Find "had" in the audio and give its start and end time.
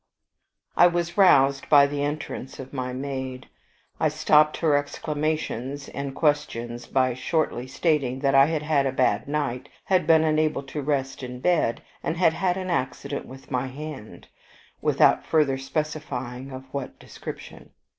8.47-8.63, 8.63-8.87, 9.83-10.07, 12.17-12.33, 12.33-12.57